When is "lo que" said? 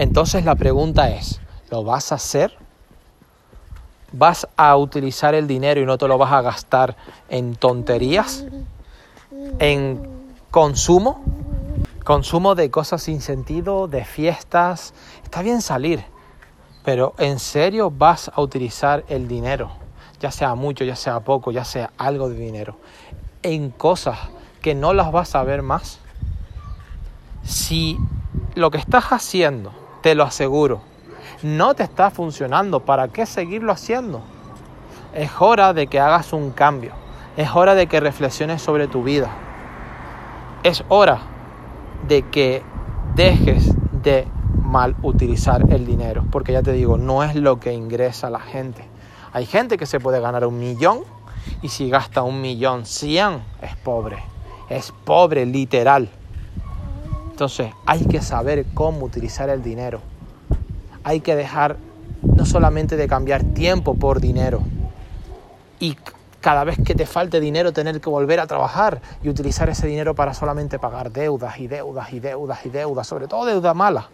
28.54-28.78, 47.34-47.72